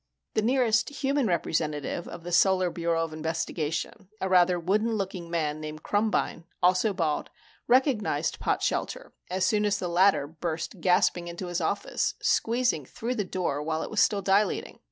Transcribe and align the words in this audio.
The 0.33 0.41
nearest 0.41 0.89
human 0.89 1.27
representative 1.27 2.07
of 2.07 2.23
the 2.23 2.31
Solar 2.31 2.71
Bureau 2.71 3.03
of 3.03 3.13
Investigation, 3.13 4.09
a 4.19 4.27
rather 4.27 4.59
wooden 4.59 4.95
looking 4.95 5.29
man 5.29 5.61
named 5.61 5.83
Krumbine, 5.83 6.45
also 6.59 6.91
bald, 6.91 7.29
recognized 7.67 8.39
Potshelter 8.39 9.11
as 9.29 9.45
soon 9.45 9.63
as 9.63 9.77
the 9.77 9.87
latter 9.87 10.25
burst 10.25 10.81
gasping 10.81 11.27
into 11.27 11.45
his 11.45 11.61
office, 11.61 12.15
squeezing 12.19 12.83
through 12.83 13.13
the 13.13 13.23
door 13.23 13.61
while 13.61 13.83
it 13.83 13.91
was 13.91 13.99
still 14.01 14.23
dilating. 14.23 14.79